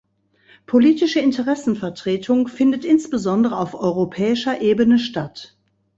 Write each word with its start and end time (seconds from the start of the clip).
Politische 0.65 1.19
Interessenvertretung 1.19 2.47
findet 2.47 2.85
insbesondere 2.85 3.55
auf 3.59 3.75
europäischer 3.75 4.59
Ebene 4.59 4.97
statt. 4.97 5.59